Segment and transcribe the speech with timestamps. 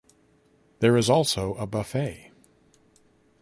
[0.79, 2.31] There is also a buffet.